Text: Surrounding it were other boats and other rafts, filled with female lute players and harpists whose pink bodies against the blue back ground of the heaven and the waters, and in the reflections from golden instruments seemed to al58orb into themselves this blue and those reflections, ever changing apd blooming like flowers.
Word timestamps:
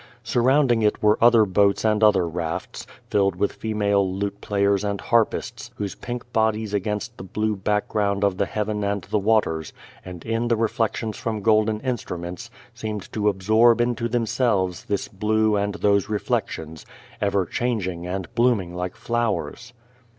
Surrounding 0.23 0.81
it 0.81 1.03
were 1.03 1.23
other 1.23 1.45
boats 1.45 1.85
and 1.85 2.03
other 2.03 2.27
rafts, 2.27 2.87
filled 3.11 3.35
with 3.35 3.53
female 3.53 4.11
lute 4.15 4.41
players 4.41 4.83
and 4.83 4.99
harpists 4.99 5.69
whose 5.75 5.93
pink 5.93 6.33
bodies 6.33 6.73
against 6.73 7.15
the 7.17 7.23
blue 7.23 7.55
back 7.55 7.87
ground 7.87 8.23
of 8.23 8.37
the 8.37 8.47
heaven 8.47 8.83
and 8.83 9.03
the 9.11 9.19
waters, 9.19 9.73
and 10.03 10.25
in 10.25 10.47
the 10.47 10.55
reflections 10.55 11.17
from 11.17 11.43
golden 11.43 11.79
instruments 11.81 12.49
seemed 12.73 13.13
to 13.13 13.31
al58orb 13.31 13.79
into 13.79 14.07
themselves 14.09 14.85
this 14.85 15.07
blue 15.07 15.55
and 15.55 15.75
those 15.75 16.09
reflections, 16.09 16.83
ever 17.21 17.45
changing 17.45 18.01
apd 18.05 18.25
blooming 18.33 18.73
like 18.73 18.95
flowers. 18.95 19.71